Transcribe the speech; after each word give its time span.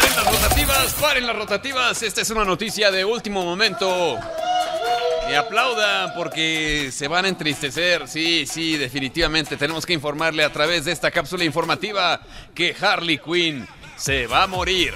rotativas, 0.00 0.94
paren 0.94 1.26
las 1.26 1.36
rotativas. 1.36 2.02
Esta 2.02 2.22
es 2.22 2.30
una 2.30 2.44
noticia 2.44 2.90
de 2.90 3.04
último 3.04 3.44
momento. 3.44 4.18
Y 5.30 5.34
aplaudan 5.34 6.12
porque 6.14 6.90
se 6.92 7.08
van 7.08 7.24
a 7.24 7.28
entristecer. 7.28 8.08
Sí, 8.08 8.46
sí, 8.46 8.76
definitivamente 8.76 9.56
tenemos 9.56 9.86
que 9.86 9.92
informarle 9.92 10.44
a 10.44 10.52
través 10.52 10.84
de 10.84 10.92
esta 10.92 11.10
cápsula 11.10 11.44
informativa 11.44 12.20
que 12.54 12.74
Harley 12.78 13.18
Quinn 13.18 13.66
se 13.96 14.26
va 14.26 14.42
a 14.42 14.46
morir. 14.46 14.94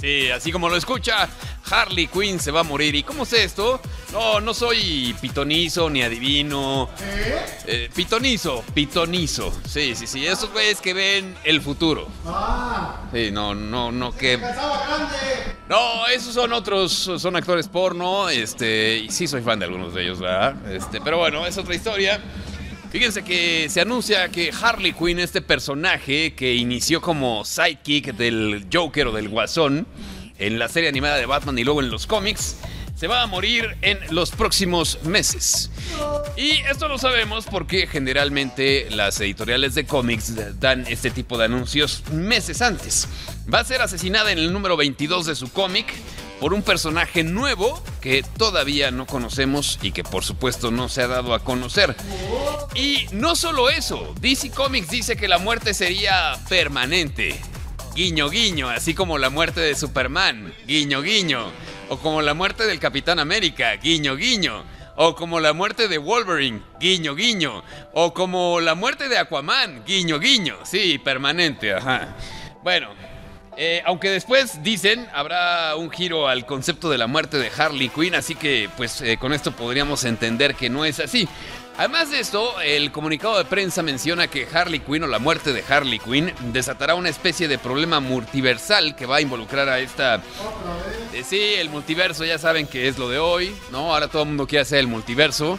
Sí, 0.00 0.30
así 0.30 0.52
como 0.52 0.68
lo 0.68 0.76
escucha, 0.76 1.28
Harley 1.70 2.06
Quinn 2.06 2.38
se 2.38 2.50
va 2.50 2.60
a 2.60 2.64
morir. 2.64 2.94
¿Y 2.94 3.02
cómo 3.02 3.24
sé 3.24 3.44
esto? 3.44 3.80
No, 4.12 4.40
no 4.40 4.54
soy 4.54 5.14
pitonizo 5.20 5.90
ni 5.90 6.02
adivino. 6.02 6.88
Eh, 7.66 7.90
pitonizo, 7.94 8.64
pitonizo. 8.74 9.52
Sí, 9.66 9.94
sí, 9.94 10.06
sí. 10.06 10.26
Esos 10.26 10.50
güeyes 10.50 10.80
que 10.80 10.94
ven 10.94 11.34
el 11.44 11.60
futuro. 11.60 12.08
Sí, 13.12 13.30
no, 13.30 13.54
no, 13.54 13.92
no 13.92 14.16
que. 14.16 14.38
No, 15.68 16.06
esos 16.06 16.32
son 16.32 16.54
otros, 16.54 16.92
son 16.92 17.36
actores 17.36 17.68
porno. 17.68 18.30
Este, 18.30 18.98
y 18.98 19.10
sí 19.10 19.26
soy 19.26 19.42
fan 19.42 19.58
de 19.58 19.66
algunos 19.66 19.92
de 19.92 20.04
ellos, 20.04 20.20
¿verdad? 20.20 20.72
Este, 20.72 21.00
pero 21.02 21.18
bueno, 21.18 21.46
es 21.46 21.58
otra 21.58 21.74
historia. 21.74 22.20
Fíjense 22.90 23.22
que 23.22 23.68
se 23.68 23.82
anuncia 23.82 24.30
que 24.30 24.50
Harley 24.58 24.94
Quinn, 24.94 25.18
este 25.18 25.42
personaje 25.42 26.34
que 26.34 26.54
inició 26.54 27.02
como 27.02 27.44
sidekick 27.44 28.14
del 28.14 28.66
Joker 28.72 29.08
o 29.08 29.12
del 29.12 29.28
Guasón 29.28 29.86
en 30.38 30.58
la 30.58 30.68
serie 30.68 30.88
animada 30.88 31.16
de 31.16 31.26
Batman 31.26 31.58
y 31.58 31.64
luego 31.64 31.82
en 31.82 31.90
los 31.90 32.06
cómics, 32.06 32.56
se 32.98 33.06
va 33.06 33.22
a 33.22 33.26
morir 33.26 33.76
en 33.82 33.98
los 34.10 34.32
próximos 34.32 34.98
meses. 35.04 35.70
Y 36.36 36.50
esto 36.68 36.88
lo 36.88 36.98
sabemos 36.98 37.46
porque 37.46 37.86
generalmente 37.86 38.88
las 38.90 39.20
editoriales 39.20 39.76
de 39.76 39.86
cómics 39.86 40.34
dan 40.58 40.84
este 40.88 41.10
tipo 41.12 41.38
de 41.38 41.44
anuncios 41.44 42.02
meses 42.10 42.60
antes. 42.60 43.06
Va 43.52 43.60
a 43.60 43.64
ser 43.64 43.82
asesinada 43.82 44.32
en 44.32 44.38
el 44.38 44.52
número 44.52 44.76
22 44.76 45.26
de 45.26 45.36
su 45.36 45.48
cómic 45.52 45.86
por 46.40 46.52
un 46.52 46.62
personaje 46.62 47.22
nuevo 47.22 47.80
que 48.00 48.24
todavía 48.36 48.90
no 48.90 49.06
conocemos 49.06 49.78
y 49.80 49.92
que 49.92 50.02
por 50.02 50.24
supuesto 50.24 50.72
no 50.72 50.88
se 50.88 51.02
ha 51.02 51.06
dado 51.06 51.34
a 51.34 51.44
conocer. 51.44 51.94
Y 52.74 53.06
no 53.12 53.36
solo 53.36 53.70
eso, 53.70 54.12
DC 54.20 54.50
Comics 54.50 54.90
dice 54.90 55.16
que 55.16 55.28
la 55.28 55.38
muerte 55.38 55.72
sería 55.72 56.36
permanente. 56.48 57.38
Guiño, 57.94 58.28
guiño, 58.28 58.68
así 58.68 58.92
como 58.94 59.18
la 59.18 59.30
muerte 59.30 59.60
de 59.60 59.76
Superman. 59.76 60.52
Guiño, 60.66 61.00
guiño. 61.00 61.52
O 61.90 61.96
como 61.98 62.20
la 62.20 62.34
muerte 62.34 62.66
del 62.66 62.78
Capitán 62.78 63.18
América. 63.18 63.74
Guiño, 63.76 64.16
guiño. 64.16 64.64
O 64.96 65.14
como 65.14 65.40
la 65.40 65.52
muerte 65.52 65.88
de 65.88 65.96
Wolverine, 65.98 66.60
guiño, 66.80 67.14
guiño. 67.14 67.62
O 67.92 68.12
como 68.12 68.60
la 68.60 68.74
muerte 68.74 69.08
de 69.08 69.16
Aquaman, 69.16 69.84
guiño, 69.86 70.18
guiño. 70.18 70.56
Sí, 70.64 70.98
permanente, 70.98 71.72
ajá. 71.72 72.16
Bueno, 72.62 72.88
eh, 73.60 73.82
aunque 73.84 74.08
después 74.08 74.62
dicen 74.62 75.08
habrá 75.12 75.74
un 75.74 75.90
giro 75.90 76.28
al 76.28 76.46
concepto 76.46 76.88
de 76.90 76.96
la 76.96 77.08
muerte 77.08 77.38
de 77.38 77.50
Harley 77.56 77.88
Quinn, 77.88 78.14
así 78.14 78.36
que 78.36 78.70
pues 78.76 79.00
eh, 79.00 79.16
con 79.18 79.32
esto 79.32 79.50
podríamos 79.50 80.04
entender 80.04 80.54
que 80.54 80.70
no 80.70 80.84
es 80.84 81.00
así. 81.00 81.28
Además 81.76 82.10
de 82.10 82.18
esto, 82.18 82.60
el 82.60 82.90
comunicado 82.90 83.38
de 83.38 83.44
prensa 83.44 83.82
menciona 83.82 84.26
que 84.26 84.48
Harley 84.52 84.80
Quinn 84.80 85.04
o 85.04 85.06
la 85.06 85.20
muerte 85.20 85.52
de 85.52 85.62
Harley 85.68 86.00
Quinn 86.00 86.32
desatará 86.52 86.96
una 86.96 87.08
especie 87.08 87.46
de 87.46 87.56
problema 87.56 88.00
multiversal 88.00 88.96
que 88.96 89.06
va 89.06 89.16
a 89.16 89.20
involucrar 89.20 89.68
a 89.68 89.78
esta... 89.78 90.16
Eh, 91.12 91.22
sí, 91.24 91.54
el 91.56 91.70
multiverso, 91.70 92.24
ya 92.24 92.36
saben 92.36 92.66
que 92.66 92.88
es 92.88 92.98
lo 92.98 93.08
de 93.08 93.20
hoy, 93.20 93.54
¿no? 93.70 93.94
Ahora 93.94 94.08
todo 94.08 94.22
el 94.22 94.28
mundo 94.28 94.48
quiere 94.48 94.62
hacer 94.62 94.80
el 94.80 94.88
multiverso. 94.88 95.56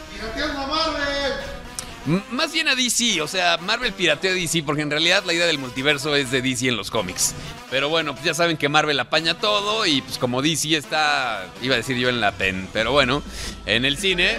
Más 2.31 2.51
bien 2.51 2.67
a 2.67 2.73
DC, 2.73 3.21
o 3.21 3.27
sea, 3.27 3.57
Marvel 3.57 3.93
piratea 3.93 4.31
a 4.31 4.33
DC 4.33 4.63
porque 4.63 4.81
en 4.81 4.89
realidad 4.89 5.23
la 5.25 5.33
idea 5.33 5.45
del 5.45 5.59
multiverso 5.59 6.15
es 6.15 6.31
de 6.31 6.41
DC 6.41 6.67
en 6.67 6.75
los 6.75 6.89
cómics. 6.89 7.35
Pero 7.69 7.87
bueno, 7.87 8.13
pues 8.13 8.25
ya 8.25 8.33
saben 8.33 8.57
que 8.57 8.67
Marvel 8.67 8.99
apaña 8.99 9.35
todo 9.35 9.85
y 9.85 10.01
pues 10.01 10.17
como 10.17 10.41
DC 10.41 10.75
está, 10.75 11.45
iba 11.61 11.75
a 11.75 11.77
decir 11.77 11.97
yo 11.97 12.09
en 12.09 12.19
la 12.19 12.31
pen, 12.31 12.67
pero 12.73 12.91
bueno, 12.91 13.21
en 13.67 13.85
el 13.85 13.97
cine, 13.97 14.37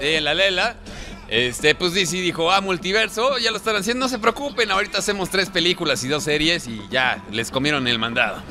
eh, 0.00 0.16
en 0.16 0.24
la 0.24 0.32
lela, 0.32 0.76
este, 1.28 1.74
pues 1.74 1.92
DC 1.92 2.16
dijo, 2.16 2.50
ah, 2.50 2.62
multiverso, 2.62 3.36
ya 3.36 3.50
lo 3.50 3.58
están 3.58 3.76
haciendo, 3.76 4.06
no 4.06 4.08
se 4.08 4.18
preocupen, 4.18 4.70
ahorita 4.70 4.98
hacemos 4.98 5.28
tres 5.28 5.50
películas 5.50 6.02
y 6.04 6.08
dos 6.08 6.24
series 6.24 6.66
y 6.66 6.80
ya, 6.90 7.22
les 7.30 7.50
comieron 7.50 7.86
el 7.86 7.98
mandado. 7.98 8.42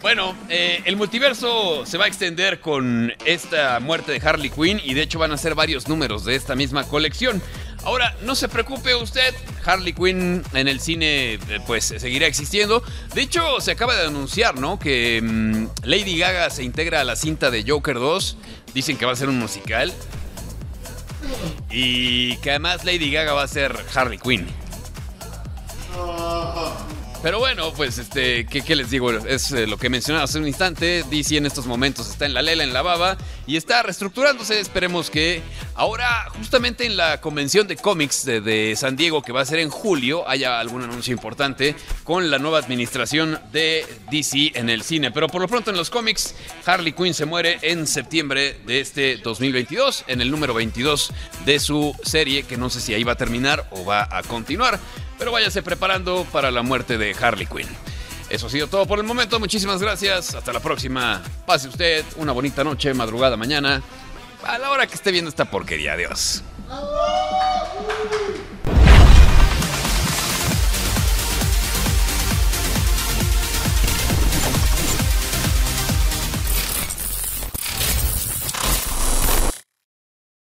Bueno, 0.00 0.34
eh, 0.48 0.80
el 0.86 0.96
multiverso 0.96 1.84
se 1.84 1.98
va 1.98 2.06
a 2.06 2.08
extender 2.08 2.60
con 2.60 3.12
esta 3.26 3.80
muerte 3.80 4.12
de 4.12 4.26
Harley 4.26 4.48
Quinn 4.48 4.80
y 4.82 4.94
de 4.94 5.02
hecho 5.02 5.18
van 5.18 5.30
a 5.32 5.36
ser 5.36 5.54
varios 5.54 5.88
números 5.88 6.24
de 6.24 6.36
esta 6.36 6.54
misma 6.54 6.84
colección. 6.84 7.42
Ahora, 7.82 8.14
no 8.22 8.34
se 8.34 8.48
preocupe 8.48 8.94
usted, 8.94 9.34
Harley 9.64 9.94
Quinn 9.94 10.42
en 10.52 10.68
el 10.68 10.80
cine 10.80 11.34
eh, 11.34 11.40
pues 11.66 11.84
seguirá 11.84 12.26
existiendo. 12.26 12.82
De 13.14 13.22
hecho, 13.22 13.60
se 13.60 13.70
acaba 13.70 13.96
de 13.96 14.06
anunciar, 14.06 14.58
¿no? 14.58 14.78
Que 14.78 15.20
mm, 15.22 15.66
Lady 15.84 16.18
Gaga 16.18 16.50
se 16.50 16.62
integra 16.62 17.00
a 17.00 17.04
la 17.04 17.16
cinta 17.16 17.50
de 17.50 17.64
Joker 17.66 17.96
2. 17.96 18.36
Dicen 18.74 18.96
que 18.96 19.06
va 19.06 19.12
a 19.12 19.16
ser 19.16 19.28
un 19.28 19.38
musical. 19.38 19.92
Y 21.70 22.36
que 22.38 22.50
además 22.50 22.84
Lady 22.84 23.10
Gaga 23.10 23.32
va 23.32 23.44
a 23.44 23.48
ser 23.48 23.74
Harley 23.94 24.18
Quinn. 24.18 24.46
Pero 27.22 27.38
bueno, 27.38 27.72
pues 27.74 27.98
este, 27.98 28.46
¿qué, 28.46 28.74
les 28.74 28.90
digo? 28.90 29.10
Es 29.10 29.52
eh, 29.52 29.66
lo 29.66 29.76
que 29.76 29.90
mencionaba 29.90 30.24
hace 30.24 30.38
un 30.38 30.46
instante. 30.46 31.04
DC 31.10 31.36
en 31.36 31.44
estos 31.44 31.66
momentos 31.66 32.08
está 32.08 32.24
en 32.24 32.32
la 32.32 32.40
lela, 32.40 32.64
en 32.64 32.72
la 32.72 32.80
baba 32.80 33.18
y 33.46 33.56
está 33.56 33.82
reestructurándose. 33.82 34.58
Esperemos 34.58 35.10
que 35.10 35.42
ahora, 35.80 36.28
justamente 36.36 36.84
en 36.84 36.98
la 36.98 37.22
convención 37.22 37.66
de 37.66 37.74
cómics 37.74 38.26
de, 38.26 38.74
San 38.76 38.96
Diego, 38.96 39.22
que 39.22 39.32
va 39.32 39.40
a 39.40 39.46
ser 39.46 39.60
en 39.60 39.70
julio, 39.70 40.28
haya 40.28 40.60
algún 40.60 40.82
anuncio 40.82 41.10
importante 41.10 41.74
con 42.04 42.30
la 42.30 42.38
nueva 42.38 42.58
administración 42.58 43.40
de 43.50 43.86
DC 44.10 44.52
en 44.56 44.68
el 44.68 44.82
cine. 44.82 45.10
Pero 45.10 45.28
por 45.28 45.40
lo 45.40 45.48
pronto 45.48 45.70
en 45.70 45.78
los 45.78 45.88
cómics, 45.88 46.34
Harley 46.66 46.92
Quinn 46.92 47.14
se 47.14 47.24
muere 47.24 47.58
en 47.62 47.86
septiembre 47.86 48.60
de 48.66 48.80
este 48.80 49.16
2022, 49.16 50.04
en 50.06 50.20
el 50.20 50.30
número 50.30 50.52
22 50.52 51.14
de 51.46 51.58
su 51.58 51.96
serie, 52.04 52.42
que 52.42 52.58
no 52.58 52.68
sé 52.68 52.82
si 52.82 52.92
ahí 52.92 53.02
va 53.02 53.12
a 53.12 53.16
terminar 53.16 53.66
o 53.70 53.82
va 53.82 54.06
a 54.10 54.22
continuar. 54.22 54.78
Pero 55.18 55.32
váyase 55.32 55.62
preparando 55.62 56.26
para 56.30 56.50
la 56.50 56.60
muerte 56.60 56.98
de 56.98 57.16
Harley 57.18 57.46
Quinn. 57.46 57.68
Eso 58.28 58.48
ha 58.48 58.50
sido 58.50 58.68
todo 58.68 58.86
por 58.86 58.98
el 58.98 59.06
momento. 59.06 59.40
Muchísimas 59.40 59.80
gracias. 59.80 60.34
Hasta 60.34 60.52
la 60.52 60.60
próxima. 60.60 61.22
Pase 61.46 61.68
usted 61.68 62.04
una 62.16 62.32
bonita 62.32 62.62
noche, 62.62 62.92
madrugada, 62.92 63.36
mañana. 63.38 63.82
A 64.44 64.58
la 64.58 64.70
hora 64.70 64.86
que 64.86 64.94
esté 64.94 65.10
viendo 65.12 65.28
esta 65.28 65.44
porquería. 65.44 65.94
Adiós. 65.94 66.42